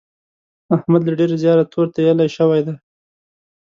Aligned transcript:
احمد 0.75 1.01
له 1.07 1.13
ډېره 1.19 1.35
زیاره 1.43 1.63
تور 1.71 1.87
تېيلی 1.95 2.27
شوی 2.37 2.61
دی. 2.67 2.73